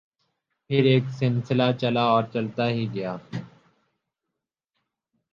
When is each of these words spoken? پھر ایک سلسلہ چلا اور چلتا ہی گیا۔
پھر 0.69 0.83
ایک 0.83 1.03
سلسلہ 1.09 1.63
چلا 1.79 2.03
اور 2.03 2.23
چلتا 2.33 2.67
ہی 2.69 2.85
گیا۔ 2.93 3.15